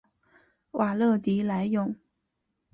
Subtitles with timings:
[0.71, 1.95] 瓦勒迪莱永。